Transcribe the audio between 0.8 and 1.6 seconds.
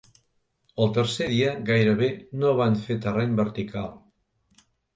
El tercer dia,